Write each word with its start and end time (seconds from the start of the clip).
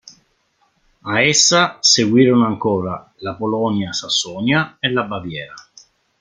A 1.03 1.21
essa 1.23 1.77
seguirono 1.79 2.47
ancora 2.47 3.13
la 3.17 3.35
Polonia-Sassonia 3.35 4.77
e 4.79 4.91
la 4.91 5.03
Baviera. 5.03 5.53